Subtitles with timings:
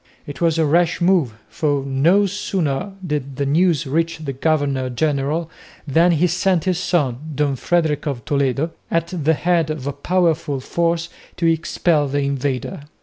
[0.25, 5.51] It was a rash move, for no sooner did the news reach the governor general
[5.85, 10.59] than he sent his son, Don Frederick of Toledo, at the head of a powerful
[10.59, 12.85] force to expel the invader.